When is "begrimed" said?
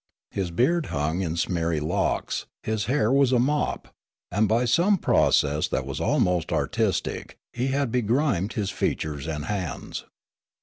7.91-8.53